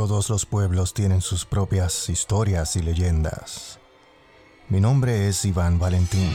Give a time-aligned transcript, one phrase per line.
[0.00, 3.78] Todos los pueblos tienen sus propias historias y leyendas.
[4.70, 6.32] Mi nombre es Iván Valentín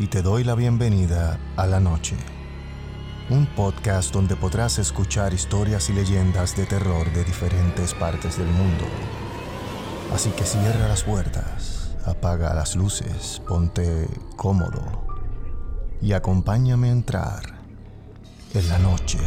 [0.00, 2.16] y te doy la bienvenida a La Noche,
[3.30, 8.84] un podcast donde podrás escuchar historias y leyendas de terror de diferentes partes del mundo.
[10.12, 15.06] Así que cierra las puertas, apaga las luces, ponte cómodo
[16.02, 17.60] y acompáñame a entrar
[18.54, 19.20] en la noche.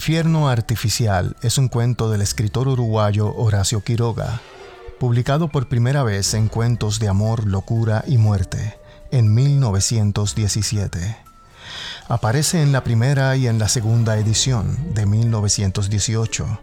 [0.00, 4.40] Infierno artificial es un cuento del escritor uruguayo Horacio Quiroga,
[4.98, 8.78] publicado por primera vez en Cuentos de Amor, Locura y Muerte
[9.10, 11.18] en 1917.
[12.08, 16.60] Aparece en la primera y en la segunda edición de 1918,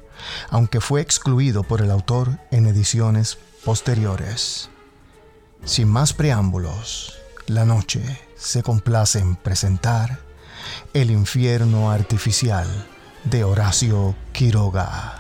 [0.50, 4.72] aunque fue excluido por el autor en ediciones posteriores.
[5.64, 7.14] Sin más preámbulos,
[7.46, 8.02] la noche
[8.36, 10.22] se complace en presentar
[10.96, 12.66] El infierno artificial
[13.30, 15.14] de Horacio Quiroga.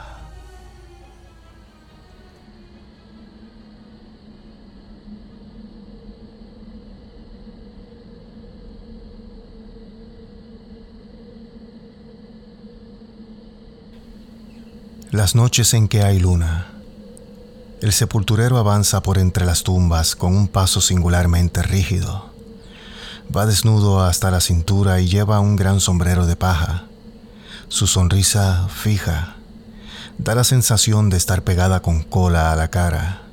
[15.11, 16.67] Las noches en que hay luna.
[17.81, 22.29] El sepulturero avanza por entre las tumbas con un paso singularmente rígido.
[23.35, 26.87] Va desnudo hasta la cintura y lleva un gran sombrero de paja
[27.69, 29.35] su sonrisa fija
[30.17, 33.23] da la sensación de estar pegada con cola a la cara.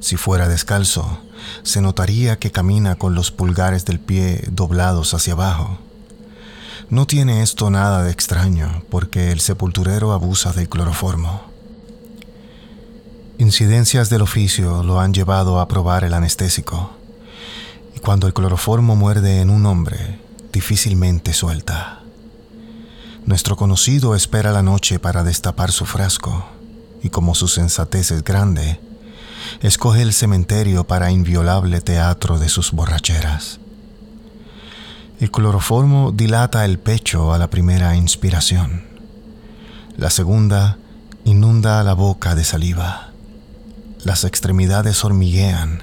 [0.00, 1.18] Si fuera descalzo,
[1.62, 5.78] se notaría que camina con los pulgares del pie doblados hacia abajo.
[6.90, 11.42] No tiene esto nada de extraño porque el sepulturero abusa del cloroformo.
[13.38, 16.92] Incidencias del oficio lo han llevado a probar el anestésico,
[17.94, 20.18] y cuando el cloroformo muerde en un hombre,
[20.52, 21.97] difícilmente suelta.
[23.28, 26.48] Nuestro conocido espera la noche para destapar su frasco,
[27.02, 28.80] y como su sensatez es grande,
[29.60, 33.60] escoge el cementerio para inviolable teatro de sus borracheras.
[35.20, 38.84] El cloroformo dilata el pecho a la primera inspiración.
[39.98, 40.78] La segunda
[41.26, 43.10] inunda la boca de saliva.
[44.04, 45.82] Las extremidades hormiguean.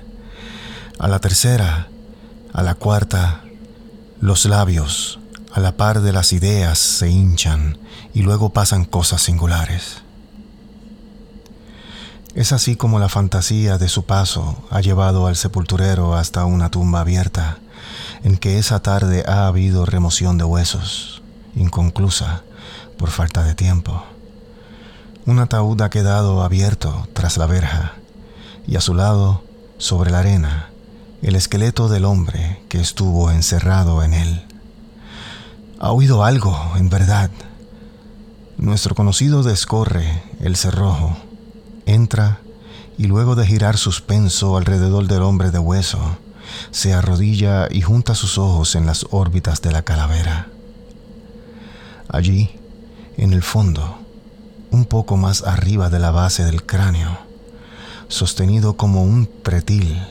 [0.97, 1.89] A la tercera,
[2.53, 3.43] a la cuarta,
[4.19, 5.19] los labios
[5.55, 7.77] a la par de las ideas se hinchan
[8.13, 10.01] y luego pasan cosas singulares.
[12.33, 16.99] Es así como la fantasía de su paso ha llevado al sepulturero hasta una tumba
[16.99, 17.59] abierta,
[18.25, 21.21] en que esa tarde ha habido remoción de huesos,
[21.55, 22.43] inconclusa
[22.97, 24.03] por falta de tiempo.
[25.25, 27.93] Un ataúd ha quedado abierto tras la verja,
[28.67, 29.41] y a su lado,
[29.77, 30.69] sobre la arena,
[31.21, 34.44] el esqueleto del hombre que estuvo encerrado en él.
[35.85, 37.29] Ha oído algo, en verdad.
[38.57, 41.15] Nuestro conocido descorre el cerrojo,
[41.85, 42.39] entra
[42.97, 45.99] y luego de girar suspenso alrededor del hombre de hueso,
[46.71, 50.47] se arrodilla y junta sus ojos en las órbitas de la calavera.
[52.09, 52.49] Allí,
[53.17, 53.99] en el fondo,
[54.71, 57.15] un poco más arriba de la base del cráneo,
[58.07, 60.01] sostenido como un pretil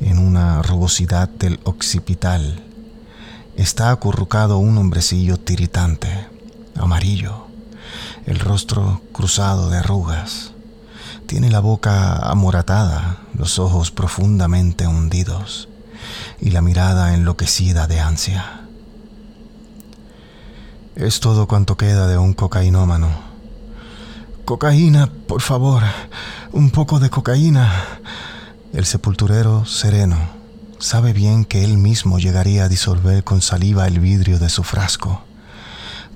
[0.00, 2.62] en una rugosidad del occipital,
[3.56, 6.28] está acurrucado un hombrecillo tiritante,
[6.76, 7.46] amarillo,
[8.26, 10.52] el rostro cruzado de arrugas.
[11.26, 15.68] Tiene la boca amoratada, los ojos profundamente hundidos
[16.40, 18.60] y la mirada enloquecida de ansia.
[20.96, 23.08] Es todo cuanto queda de un cocainómano.
[24.44, 25.82] Cocaína, por favor,
[26.52, 27.72] un poco de cocaína.
[28.72, 30.43] El sepulturero sereno
[30.84, 35.24] sabe bien que él mismo llegaría a disolver con saliva el vidrio de su frasco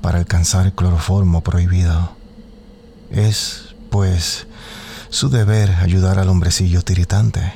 [0.02, 2.12] para alcanzar el cloroformo prohibido.
[3.10, 4.46] Es, pues,
[5.08, 7.54] su deber ayudar al hombrecillo tiritante.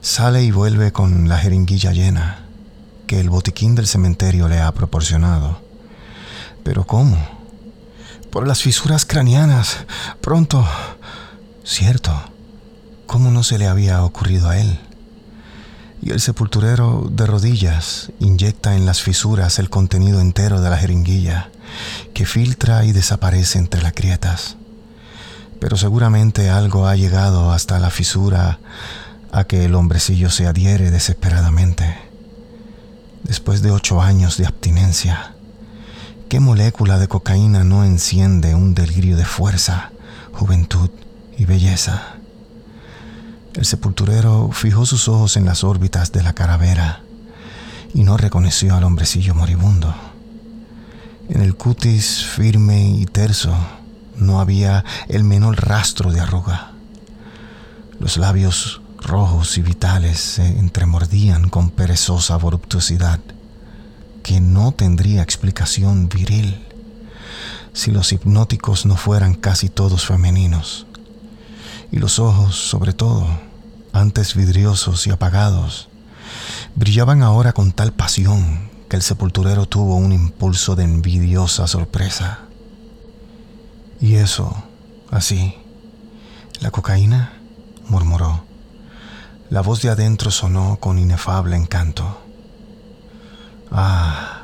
[0.00, 2.38] Sale y vuelve con la jeringuilla llena
[3.06, 5.60] que el botiquín del cementerio le ha proporcionado.
[6.64, 7.18] Pero ¿cómo?
[8.30, 9.84] Por las fisuras craneanas.
[10.22, 10.66] Pronto.
[11.64, 12.14] Cierto.
[13.06, 14.87] ¿Cómo no se le había ocurrido a él?
[16.02, 21.50] Y el sepulturero de rodillas inyecta en las fisuras el contenido entero de la jeringuilla,
[22.14, 24.56] que filtra y desaparece entre las grietas.
[25.60, 28.60] Pero seguramente algo ha llegado hasta la fisura
[29.32, 31.96] a que el hombrecillo se adhiere desesperadamente.
[33.24, 35.34] Después de ocho años de abstinencia,
[36.28, 39.90] ¿qué molécula de cocaína no enciende un delirio de fuerza,
[40.32, 40.90] juventud
[41.36, 42.17] y belleza?
[43.58, 47.02] El sepulturero fijó sus ojos en las órbitas de la calavera
[47.92, 49.92] y no reconoció al hombrecillo moribundo.
[51.28, 53.52] En el cutis firme y terso
[54.16, 56.70] no había el menor rastro de arruga.
[57.98, 63.18] Los labios rojos y vitales se entremordían con perezosa voluptuosidad
[64.22, 66.64] que no tendría explicación viril
[67.72, 70.86] si los hipnóticos no fueran casi todos femeninos.
[71.90, 73.47] Y los ojos, sobre todo,
[73.92, 75.88] antes vidriosos y apagados,
[76.74, 82.40] brillaban ahora con tal pasión que el sepulturero tuvo un impulso de envidiosa sorpresa.
[84.00, 84.62] Y eso,
[85.10, 85.54] así,
[86.60, 87.32] la cocaína,
[87.88, 88.44] murmuró.
[89.50, 92.20] La voz de adentro sonó con inefable encanto.
[93.70, 94.42] Ah,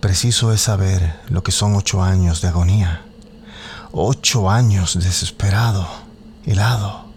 [0.00, 3.04] preciso es saber lo que son ocho años de agonía.
[3.92, 5.86] Ocho años desesperado,
[6.44, 7.07] helado,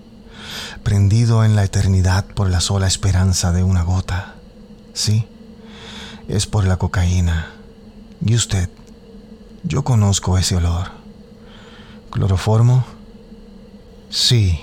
[0.83, 4.35] prendido en la eternidad por la sola esperanza de una gota.
[4.93, 5.27] Sí,
[6.27, 7.51] es por la cocaína.
[8.25, 8.69] ¿Y usted?
[9.63, 10.91] Yo conozco ese olor.
[12.11, 12.85] ¿Cloroformo?
[14.09, 14.59] Sí,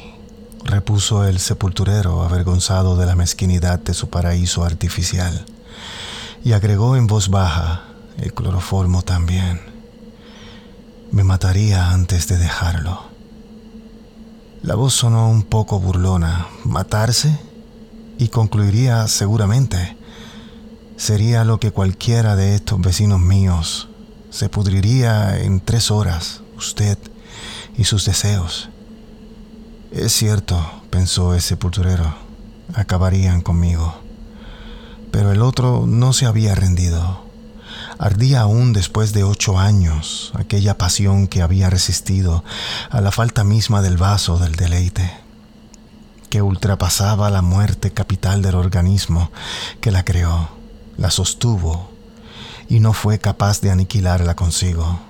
[0.65, 5.47] repuso el sepulturero avergonzado de la mezquinidad de su paraíso artificial,
[6.45, 7.85] y agregó en voz baja,
[8.19, 9.61] el cloroformo también.
[11.11, 13.08] Me mataría antes de dejarlo.
[14.63, 16.49] La voz sonó un poco burlona.
[16.65, 17.39] ¿Matarse?
[18.19, 19.97] Y concluiría seguramente.
[20.97, 23.89] Sería lo que cualquiera de estos vecinos míos
[24.31, 26.99] se pudriría en tres horas, usted
[27.77, 28.69] y sus deseos.
[29.91, 32.15] Es cierto, pensó ese sepulturero,
[32.75, 33.95] acabarían conmigo.
[35.11, 37.28] Pero el otro no se había rendido.
[37.99, 42.45] Ardía aún después de ocho años aquella pasión que había resistido
[42.91, 45.11] a la falta misma del vaso del deleite,
[46.31, 49.33] que ultrapasaba la muerte capital del organismo
[49.81, 50.49] que la creó,
[50.97, 51.91] la sostuvo
[52.69, 55.01] y no fue capaz de aniquilarla consigo,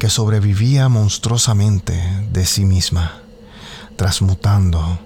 [0.00, 3.20] que sobrevivía monstruosamente de sí misma,
[3.94, 4.98] transmutando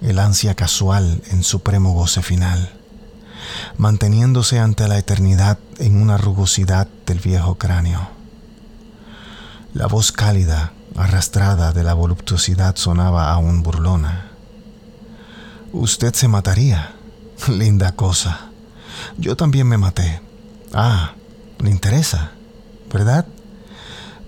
[0.00, 2.81] el ansia casual en supremo goce final
[3.76, 8.08] manteniéndose ante la eternidad en una rugosidad del viejo cráneo.
[9.74, 14.28] La voz cálida, arrastrada de la voluptuosidad sonaba aún burlona.
[15.72, 16.92] Usted se mataría.
[17.48, 18.50] Linda cosa.
[19.16, 20.20] Yo también me maté.
[20.74, 21.12] Ah,
[21.58, 22.32] le interesa,
[22.92, 23.26] ¿verdad?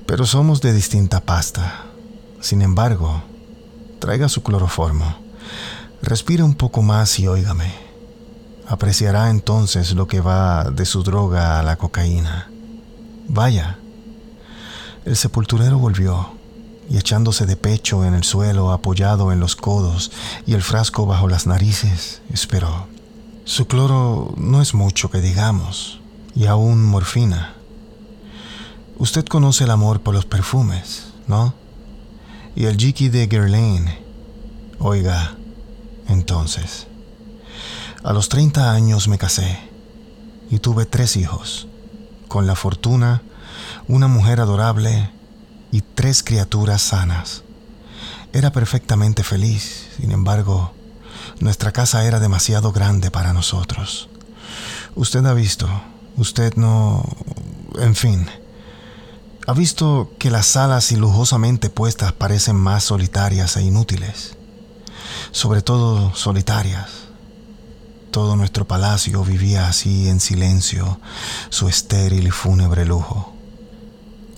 [0.06, 1.84] Pero somos de distinta pasta.
[2.40, 3.22] Sin embargo,
[4.00, 5.18] traiga su cloroformo.
[6.02, 7.83] Respire un poco más y óigame.
[8.66, 12.50] Apreciará entonces lo que va de su droga a la cocaína.
[13.28, 13.78] Vaya.
[15.04, 16.30] El sepulturero volvió
[16.88, 20.12] y echándose de pecho en el suelo, apoyado en los codos
[20.46, 22.86] y el frasco bajo las narices, esperó.
[23.44, 26.00] Su cloro no es mucho que digamos,
[26.34, 27.54] y aún morfina.
[28.98, 31.54] Usted conoce el amor por los perfumes, ¿no?
[32.56, 33.90] Y el Jiki de Guerlain.
[34.78, 35.36] Oiga,
[36.08, 36.86] entonces.
[38.04, 39.58] A los 30 años me casé
[40.50, 41.68] y tuve tres hijos,
[42.28, 43.22] con la fortuna,
[43.88, 45.10] una mujer adorable
[45.72, 47.44] y tres criaturas sanas.
[48.34, 50.74] Era perfectamente feliz, sin embargo,
[51.40, 54.10] nuestra casa era demasiado grande para nosotros.
[54.94, 55.66] Usted ha visto,
[56.18, 57.08] usted no...
[57.78, 58.28] En fin,
[59.46, 64.36] ha visto que las salas y lujosamente puestas parecen más solitarias e inútiles,
[65.32, 67.03] sobre todo solitarias
[68.14, 71.00] todo nuestro palacio vivía así en silencio
[71.48, 73.34] su estéril y fúnebre lujo.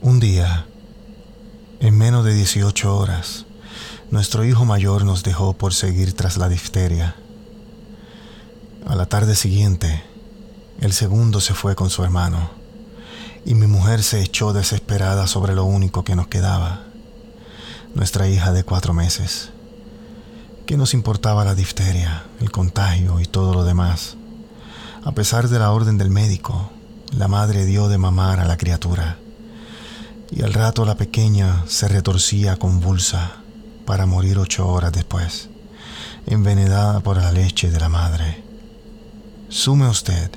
[0.00, 0.64] Un día,
[1.80, 3.44] en menos de 18 horas,
[4.10, 7.16] nuestro hijo mayor nos dejó por seguir tras la difteria.
[8.86, 10.02] A la tarde siguiente,
[10.80, 12.48] el segundo se fue con su hermano
[13.44, 16.84] y mi mujer se echó desesperada sobre lo único que nos quedaba,
[17.94, 19.50] nuestra hija de cuatro meses.
[20.66, 24.16] ¿Qué nos importaba la difteria, el contagio y todo lo demás?
[25.04, 26.72] A pesar de la orden del médico,
[27.16, 29.16] la madre dio de mamar a la criatura
[30.32, 33.36] y al rato la pequeña se retorcía convulsa
[33.84, 35.50] para morir ocho horas después,
[36.26, 38.42] envenenada por la leche de la madre.
[39.48, 40.32] Sume usted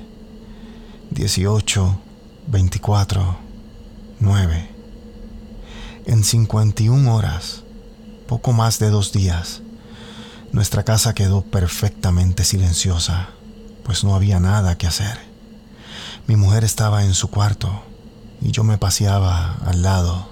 [1.10, 1.98] 18,
[2.46, 3.36] 24,
[4.20, 4.70] 9.
[6.06, 7.64] En 51 horas,
[8.28, 9.62] poco más de dos días,
[10.52, 13.28] Nuestra casa quedó perfectamente silenciosa,
[13.84, 15.18] pues no había nada que hacer.
[16.26, 17.82] Mi mujer estaba en su cuarto
[18.40, 20.28] y yo me paseaba al lado.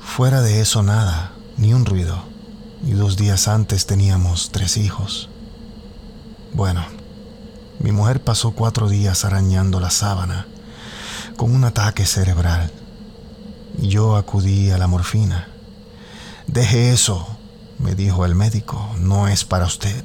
[0.00, 2.22] Fuera de eso nada, ni un ruido.
[2.86, 5.30] Y dos días antes teníamos tres hijos.
[6.52, 6.84] Bueno,
[7.80, 10.46] mi mujer pasó cuatro días arañando la sábana
[11.36, 12.70] con un ataque cerebral
[13.78, 15.48] y yo acudí a la morfina.
[16.46, 17.33] Deje eso,
[17.84, 20.04] me dijo el médico, no es para usted.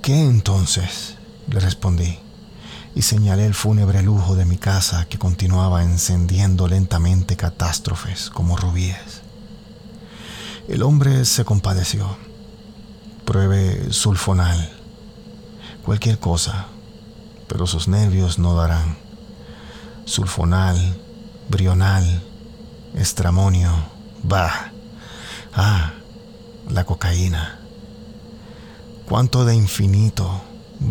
[0.00, 1.16] ¿Qué entonces?
[1.50, 2.18] le respondí
[2.94, 9.22] y señalé el fúnebre lujo de mi casa que continuaba encendiendo lentamente catástrofes como rubíes.
[10.68, 12.16] El hombre se compadeció.
[13.24, 14.72] Pruebe sulfonal,
[15.84, 16.66] cualquier cosa,
[17.46, 18.96] pero sus nervios no darán.
[20.04, 20.96] Sulfonal,
[21.48, 22.22] brional,
[22.94, 23.70] estramonio,
[24.22, 24.72] bah.
[25.54, 25.94] Ah,
[26.68, 27.58] la cocaína.
[29.08, 30.42] Cuánto de infinito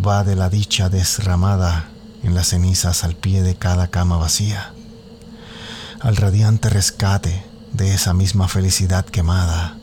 [0.05, 1.87] va de la dicha desramada
[2.23, 4.73] en las cenizas al pie de cada cama vacía,
[6.01, 9.77] al radiante rescate de esa misma felicidad quemada,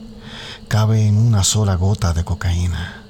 [0.69, 3.03] cabe en una sola gota de cocaína.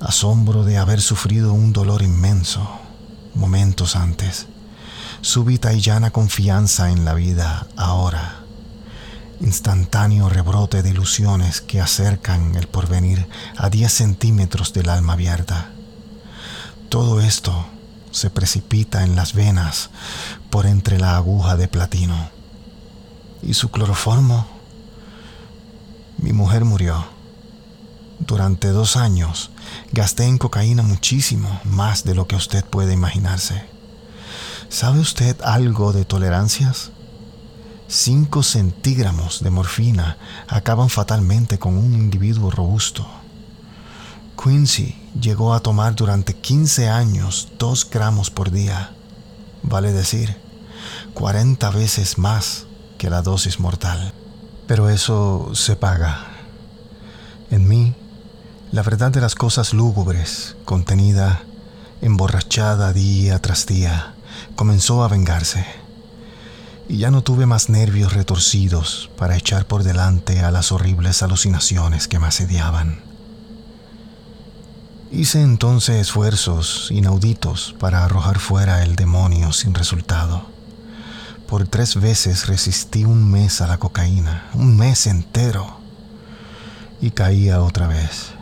[0.00, 2.68] Asombro de haber sufrido un dolor inmenso
[3.34, 4.48] momentos antes,
[5.22, 8.41] súbita y llana confianza en la vida ahora
[9.42, 15.70] instantáneo rebrote de ilusiones que acercan el porvenir a 10 centímetros del alma abierta.
[16.88, 17.66] Todo esto
[18.12, 19.90] se precipita en las venas
[20.50, 22.30] por entre la aguja de platino.
[23.42, 24.46] ¿Y su cloroformo?
[26.18, 27.04] Mi mujer murió.
[28.20, 29.50] Durante dos años
[29.90, 33.64] gasté en cocaína muchísimo, más de lo que usted puede imaginarse.
[34.68, 36.91] ¿Sabe usted algo de tolerancias?
[37.92, 40.16] 5 centígramos de morfina
[40.48, 43.06] acaban fatalmente con un individuo robusto.
[44.42, 48.94] Quincy llegó a tomar durante 15 años 2 gramos por día,
[49.62, 50.38] vale decir,
[51.12, 52.64] 40 veces más
[52.96, 54.14] que la dosis mortal.
[54.66, 56.28] Pero eso se paga.
[57.50, 57.94] En mí,
[58.70, 61.42] la verdad de las cosas lúgubres, contenida,
[62.00, 64.14] emborrachada día tras día,
[64.56, 65.81] comenzó a vengarse
[66.92, 72.06] y ya no tuve más nervios retorcidos para echar por delante a las horribles alucinaciones
[72.06, 73.00] que me asediaban.
[75.10, 80.44] Hice entonces esfuerzos inauditos para arrojar fuera el demonio sin resultado.
[81.48, 85.78] Por tres veces resistí un mes a la cocaína, un mes entero,
[87.00, 88.32] y caía otra vez.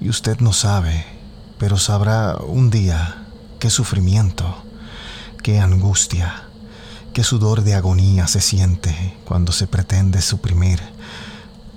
[0.00, 1.06] Y usted no sabe,
[1.58, 3.24] pero sabrá un día
[3.58, 4.62] qué sufrimiento,
[5.42, 6.44] qué angustia,
[7.14, 10.80] Qué sudor de agonía se siente cuando se pretende suprimir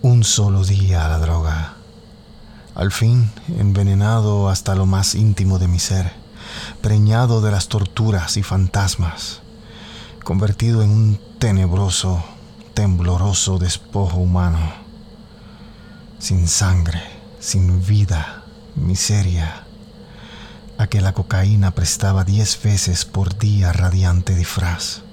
[0.01, 1.75] un solo día a la droga.
[2.73, 6.11] Al fin, envenenado hasta lo más íntimo de mi ser,
[6.81, 9.41] preñado de las torturas y fantasmas,
[10.23, 12.25] convertido en un tenebroso,
[12.73, 14.57] tembloroso despojo humano,
[16.17, 17.03] sin sangre,
[17.39, 18.41] sin vida,
[18.73, 19.65] miseria,
[20.79, 25.03] a que la cocaína prestaba diez veces por día radiante disfraz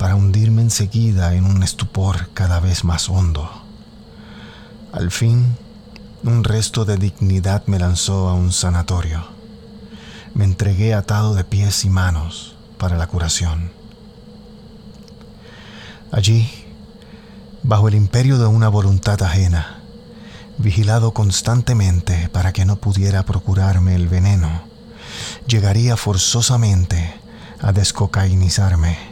[0.00, 3.50] para hundirme enseguida en un estupor cada vez más hondo.
[4.92, 5.58] Al fin,
[6.24, 9.22] un resto de dignidad me lanzó a un sanatorio.
[10.32, 13.72] Me entregué atado de pies y manos para la curación.
[16.12, 16.50] Allí,
[17.62, 19.82] bajo el imperio de una voluntad ajena,
[20.56, 24.62] vigilado constantemente para que no pudiera procurarme el veneno,
[25.46, 27.20] llegaría forzosamente
[27.60, 29.09] a descocainizarme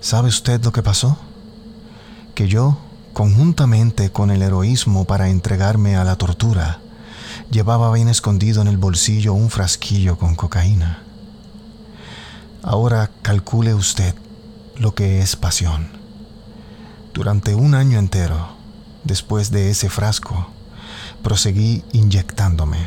[0.00, 1.18] ¿Sabe usted lo que pasó?
[2.34, 2.78] Que yo,
[3.12, 6.78] conjuntamente con el heroísmo para entregarme a la tortura,
[7.50, 11.02] llevaba bien escondido en el bolsillo un frasquillo con cocaína.
[12.62, 14.14] Ahora calcule usted
[14.76, 15.88] lo que es pasión.
[17.12, 18.50] Durante un año entero,
[19.02, 20.48] después de ese frasco,
[21.24, 22.86] proseguí inyectándome.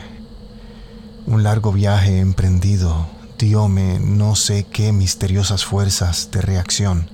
[1.28, 3.08] Un largo viaje emprendido
[3.42, 7.10] diome no sé qué misteriosas fuerzas de reacción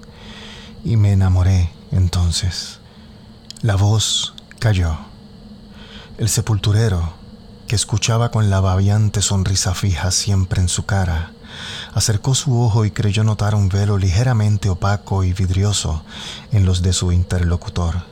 [0.83, 2.79] y me enamoré entonces.
[3.61, 4.97] La voz cayó.
[6.17, 7.13] El sepulturero,
[7.67, 11.31] que escuchaba con la babiante sonrisa fija siempre en su cara,
[11.93, 16.03] acercó su ojo y creyó notar un velo ligeramente opaco y vidrioso
[16.51, 18.03] en los de su interlocutor.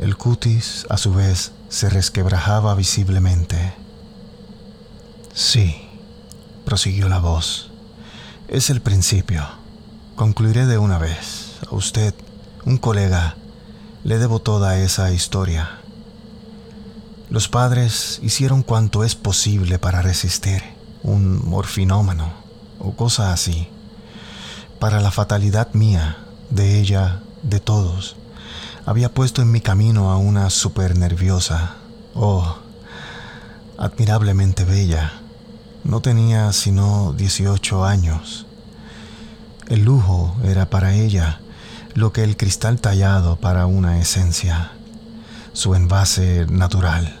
[0.00, 3.74] El cutis, a su vez, se resquebrajaba visiblemente.
[5.32, 5.89] Sí,
[6.70, 7.68] prosiguió la voz.
[8.46, 9.44] Es el principio.
[10.14, 11.58] Concluiré de una vez.
[11.68, 12.14] A usted,
[12.64, 13.34] un colega,
[14.04, 15.80] Le debo toda esa historia.
[17.28, 20.62] Los padres hicieron cuanto es posible para resistir
[21.02, 22.34] un morfinómano
[22.78, 23.66] o cosa así.
[24.78, 26.18] Para la fatalidad mía,
[26.50, 28.14] de ella, de todos,
[28.86, 31.74] había puesto en mi camino a una super nerviosa,
[32.14, 32.58] oh,
[33.76, 35.19] admirablemente bella.
[35.84, 38.46] No tenía sino 18 años.
[39.68, 41.40] El lujo era para ella
[41.94, 44.72] lo que el cristal tallado para una esencia,
[45.52, 47.18] su envase natural.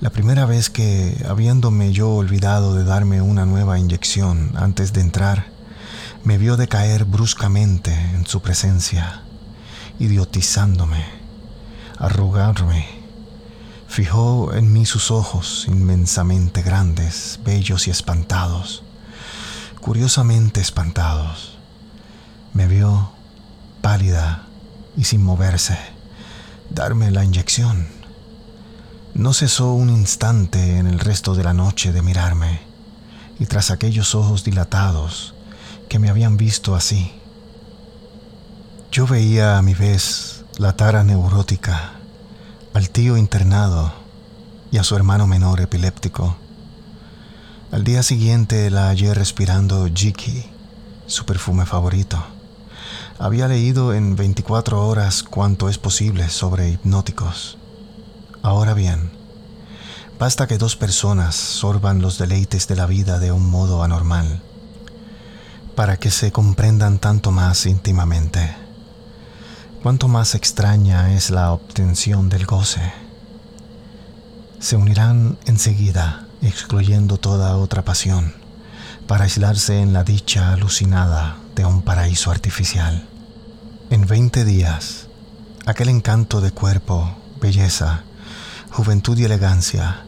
[0.00, 5.46] La primera vez que, habiéndome yo olvidado de darme una nueva inyección antes de entrar,
[6.22, 9.22] me vio decaer bruscamente en su presencia,
[9.98, 11.04] idiotizándome,
[11.98, 12.95] arrugarme.
[13.88, 18.82] Fijó en mí sus ojos inmensamente grandes, bellos y espantados,
[19.80, 21.58] curiosamente espantados.
[22.52, 23.10] Me vio
[23.80, 24.46] pálida
[24.96, 25.78] y sin moverse,
[26.70, 27.96] darme la inyección
[29.16, 32.60] no cesó un instante en el resto de la noche de mirarme,
[33.38, 35.34] y tras aquellos ojos dilatados
[35.88, 37.12] que me habían visto así,
[38.92, 41.92] yo veía a mi vez la tara neurótica,
[42.76, 43.90] al tío internado
[44.70, 46.36] y a su hermano menor epiléptico.
[47.72, 50.44] Al día siguiente la hallé respirando Jiki,
[51.06, 52.22] su perfume favorito.
[53.18, 57.56] Había leído en 24 horas cuanto es posible sobre hipnóticos
[58.42, 59.10] Ahora bien,
[60.18, 64.42] basta que dos personas sorban los deleites de la vida de un modo anormal
[65.74, 68.65] para que se comprendan tanto más íntimamente.
[69.82, 72.92] Cuanto más extraña es la obtención del goce.
[74.58, 78.34] Se unirán enseguida, excluyendo toda otra pasión,
[79.06, 83.06] para aislarse en la dicha alucinada de un paraíso artificial.
[83.90, 85.06] En veinte días,
[85.66, 88.02] aquel encanto de cuerpo, belleza,
[88.72, 90.06] juventud y elegancia,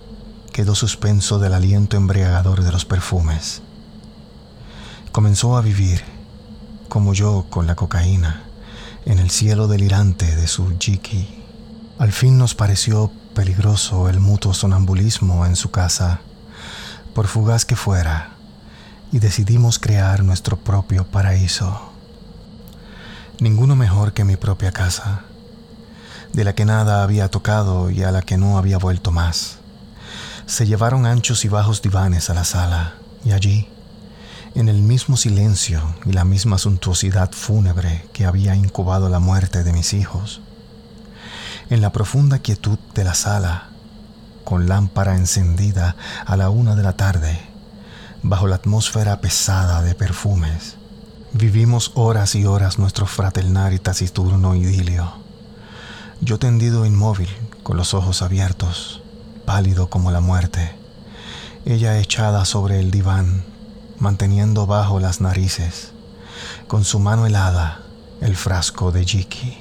[0.53, 3.63] quedó suspenso del aliento embriagador de los perfumes.
[5.13, 6.03] Comenzó a vivir,
[6.89, 8.48] como yo con la cocaína,
[9.09, 11.43] en el cielo delirante de su jiki.
[11.99, 16.21] Al fin nos pareció peligroso el mutuo sonambulismo en su casa,
[17.15, 18.35] por fugaz que fuera,
[19.11, 21.91] y decidimos crear nuestro propio paraíso.
[23.41, 25.23] Ninguno mejor que mi propia casa
[26.35, 29.57] de la que nada había tocado y a la que no había vuelto más.
[30.45, 32.95] Se llevaron anchos y bajos divanes a la sala
[33.25, 33.69] y allí,
[34.59, 39.73] en el mismo silencio y la misma suntuosidad fúnebre que había incubado la muerte de
[39.73, 40.41] mis hijos,
[41.71, 43.69] en la profunda quietud de la sala,
[44.43, 45.95] con lámpara encendida
[46.27, 47.39] a la una de la tarde,
[48.25, 50.75] bajo la atmósfera pesada de perfumes,
[51.33, 55.19] vivimos horas y horas nuestro fraternal y taciturno idilio.
[56.21, 57.29] Yo tendido inmóvil,
[57.63, 59.03] con los ojos abiertos,
[59.45, 60.75] pálido como la muerte,
[61.65, 63.45] ella echada sobre el diván,
[63.99, 65.93] manteniendo bajo las narices,
[66.67, 67.83] con su mano helada,
[68.21, 69.59] el frasco de Jiki.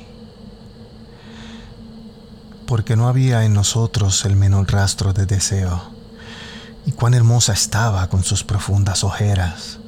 [2.65, 5.81] Porque no había en nosotros el menor rastro de deseo,
[6.85, 9.79] y cuán hermosa estaba con sus profundas ojeras,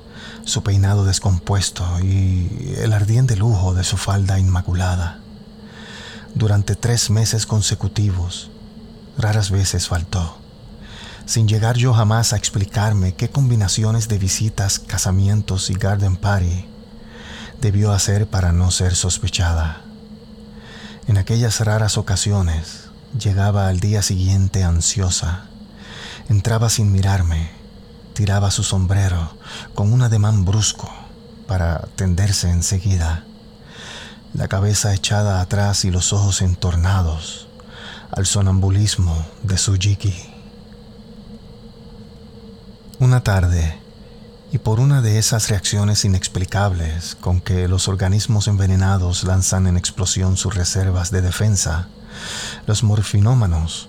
[0.45, 5.19] su peinado descompuesto y el ardiente lujo de su falda inmaculada
[6.35, 8.49] durante tres meses consecutivos.
[9.17, 10.37] Raras veces faltó,
[11.29, 16.65] sin llegar yo jamás a explicarme qué combinaciones de visitas, casamientos y garden party
[17.61, 19.83] debió hacer para no ser sospechada.
[21.05, 25.45] En aquellas raras ocasiones llegaba al día siguiente ansiosa,
[26.29, 27.51] entraba sin mirarme,
[28.15, 29.37] tiraba su sombrero
[29.75, 30.91] con un ademán brusco
[31.45, 33.23] para tenderse enseguida
[34.33, 37.47] la cabeza echada atrás y los ojos entornados
[38.09, 40.28] al sonambulismo de su jiki.
[43.01, 43.79] Una tarde,
[44.51, 50.35] y por una de esas reacciones inexplicables con que los organismos envenenados lanzan en explosión
[50.35, 51.87] sus reservas de defensa,
[52.67, 53.87] los morfinómanos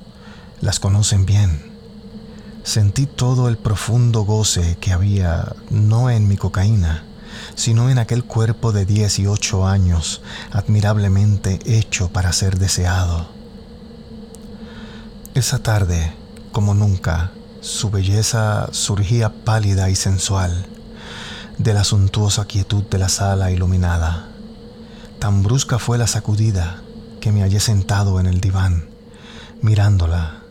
[0.61, 1.73] las conocen bien.
[2.63, 7.03] Sentí todo el profundo goce que había no en mi cocaína,
[7.57, 13.29] sino en aquel cuerpo de 18 años, admirablemente hecho para ser deseado.
[15.35, 16.15] Esa tarde,
[16.53, 20.67] como nunca, su belleza surgía pálida y sensual
[21.59, 24.29] de la suntuosa quietud de la sala iluminada.
[25.19, 26.83] Tan brusca fue la sacudida
[27.21, 28.89] que me hallé sentado en el diván,
[29.61, 30.43] mirándola,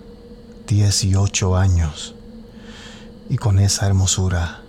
[0.67, 2.13] dieciocho años,
[3.29, 4.61] y con esa hermosura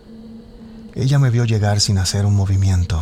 [0.95, 3.01] ella me vio llegar sin hacer un movimiento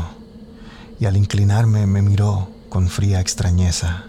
[1.01, 4.05] y al inclinarme me miró con fría extrañeza.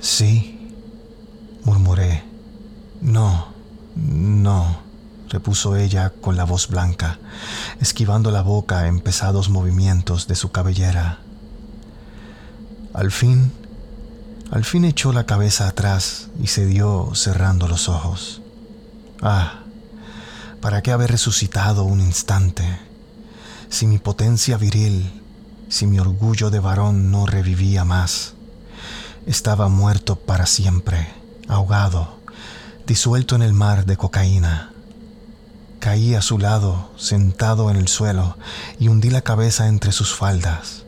[0.00, 0.72] Sí,
[1.64, 2.24] murmuré.
[3.00, 3.48] No,
[3.98, 4.78] no,
[5.28, 7.18] repuso ella con la voz blanca,
[7.80, 11.18] esquivando la boca en pesados movimientos de su cabellera.
[12.94, 13.52] Al fin,
[14.50, 18.40] al fin echó la cabeza atrás y se dio cerrando los ojos.
[19.20, 19.60] Ah,
[20.60, 22.64] ¿para qué haber resucitado un instante?
[23.68, 25.22] Si mi potencia viril,
[25.68, 28.34] si mi orgullo de varón no revivía más,
[29.26, 31.08] estaba muerto para siempre,
[31.48, 32.17] ahogado,
[32.88, 34.72] disuelto en el mar de cocaína.
[35.78, 38.36] Caí a su lado, sentado en el suelo,
[38.80, 40.84] y hundí la cabeza entre sus faldas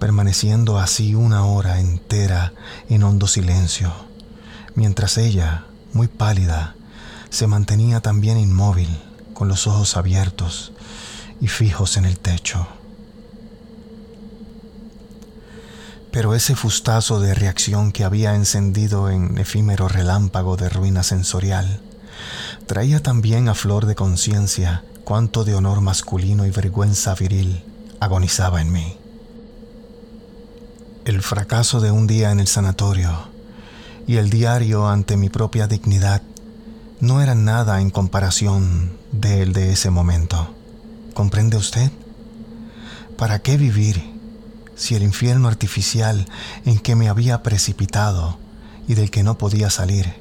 [0.00, 2.54] permaneciendo así una hora entera
[2.88, 3.92] en hondo silencio,
[4.74, 6.74] mientras ella, muy pálida,
[7.28, 8.88] se mantenía también inmóvil,
[9.34, 10.72] con los ojos abiertos
[11.40, 12.66] y fijos en el techo.
[16.12, 21.80] Pero ese fustazo de reacción que había encendido en efímero relámpago de ruina sensorial
[22.66, 27.64] traía también a flor de conciencia cuánto de honor masculino y vergüenza viril
[28.00, 29.00] agonizaba en mí
[31.04, 33.10] el fracaso de un día en el sanatorio
[34.06, 36.22] y el diario ante mi propia dignidad
[37.00, 40.54] no eran nada en comparación de el de ese momento.
[41.14, 41.90] ¿Comprende usted?
[43.16, 44.09] ¿Para qué vivir
[44.80, 46.26] si el infierno artificial
[46.64, 48.38] en que me había precipitado
[48.88, 50.14] y del que no podía salir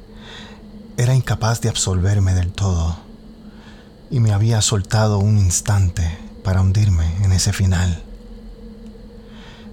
[0.97, 2.97] era incapaz de absolverme del todo
[4.11, 8.03] y me había soltado un instante para hundirme en ese final?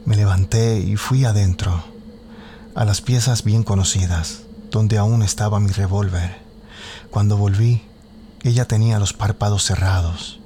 [0.04, 1.82] Me levanté y fui adentro,
[2.76, 6.38] a las piezas bien conocidas, donde aún estaba mi revólver.
[7.10, 7.82] Cuando volví,
[8.44, 10.38] ella tenía los párpados cerrados.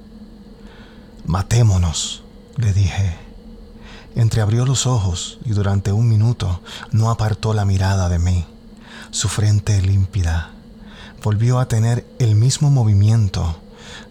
[1.25, 2.23] Matémonos,
[2.57, 3.30] le dije.
[4.15, 8.45] Entreabrió los ojos y durante un minuto no apartó la mirada de mí.
[9.11, 10.51] Su frente límpida
[11.23, 13.57] volvió a tener el mismo movimiento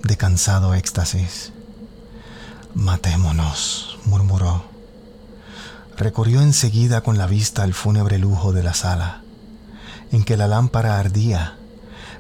[0.02, 1.52] de cansado éxtasis.
[2.74, 4.64] Matémonos, murmuró.
[5.96, 9.22] Recorrió enseguida con la vista el fúnebre lujo de la sala,
[10.12, 11.56] en que la lámpara ardía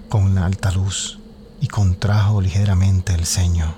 [0.08, 1.18] con alta luz
[1.60, 3.74] y contrajo ligeramente el ceño.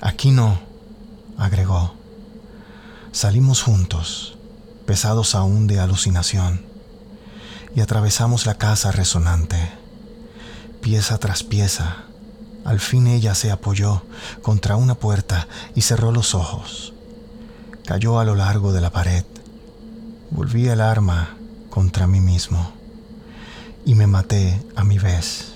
[0.00, 0.58] Aquí no,
[1.36, 1.94] agregó.
[3.14, 4.36] Salimos juntos,
[4.84, 6.66] pesados aún de alucinación,
[7.74, 9.56] y atravesamos la casa resonante.
[10.82, 12.04] Pieza tras pieza,
[12.66, 14.02] al fin ella se apoyó
[14.42, 16.94] contra una puerta y cerró los ojos
[17.84, 19.24] cayó a lo largo de la pared.
[20.30, 21.36] Volví el arma
[21.70, 22.72] contra mí mismo
[23.84, 25.52] y me maté a mi vez.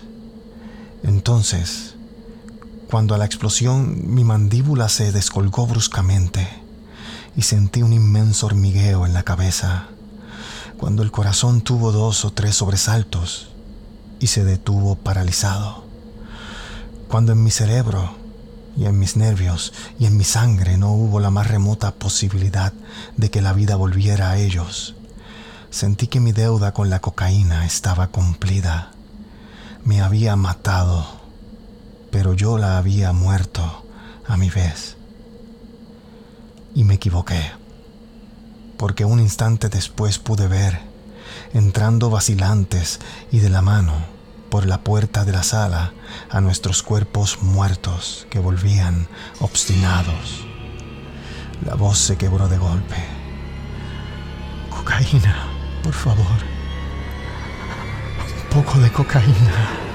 [1.02, 1.94] Entonces,
[2.90, 6.48] cuando a la explosión mi mandíbula se descolgó bruscamente
[7.38, 9.86] y sentí un inmenso hormigueo en la cabeza,
[10.76, 13.50] cuando el corazón tuvo dos o tres sobresaltos
[14.18, 15.84] y se detuvo paralizado,
[17.06, 18.16] cuando en mi cerebro
[18.76, 22.72] y en mis nervios y en mi sangre no hubo la más remota posibilidad
[23.16, 24.96] de que la vida volviera a ellos.
[25.70, 28.90] Sentí que mi deuda con la cocaína estaba cumplida.
[29.84, 31.06] Me había matado,
[32.10, 33.84] pero yo la había muerto
[34.26, 34.97] a mi vez.
[36.74, 37.50] Y me equivoqué,
[38.76, 40.80] porque un instante después pude ver,
[41.52, 43.00] entrando vacilantes
[43.32, 43.94] y de la mano,
[44.50, 45.92] por la puerta de la sala
[46.30, 49.08] a nuestros cuerpos muertos que volvían
[49.40, 50.46] obstinados.
[51.64, 52.96] La voz se quebró de golpe.
[54.70, 55.48] Cocaína,
[55.82, 56.26] por favor.
[58.42, 59.87] Un poco de cocaína.